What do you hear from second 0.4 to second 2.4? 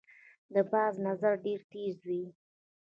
د باز نظر ډیر تېز وي